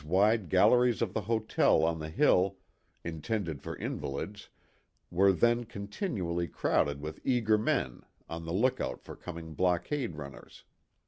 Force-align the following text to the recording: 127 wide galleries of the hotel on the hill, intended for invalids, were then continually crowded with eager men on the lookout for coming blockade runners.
127 0.03 0.41
wide 0.41 0.49
galleries 0.49 0.99
of 1.03 1.13
the 1.13 1.21
hotel 1.21 1.83
on 1.83 1.99
the 1.99 2.09
hill, 2.09 2.57
intended 3.03 3.61
for 3.61 3.75
invalids, 3.77 4.49
were 5.11 5.31
then 5.31 5.63
continually 5.63 6.47
crowded 6.47 6.99
with 6.99 7.19
eager 7.23 7.55
men 7.55 8.01
on 8.27 8.43
the 8.43 8.51
lookout 8.51 9.03
for 9.03 9.15
coming 9.15 9.53
blockade 9.53 10.15
runners. 10.17 10.63